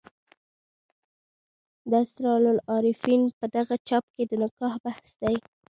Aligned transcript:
د 1.89 1.91
اسرار 2.05 2.41
العارفین 2.53 3.21
په 3.37 3.45
دغه 3.55 3.75
چاپ 3.87 4.05
کې 4.15 4.23
د 4.27 4.31
نکاح 4.43 4.73
بحث 4.85 5.09
دی. 5.21 5.35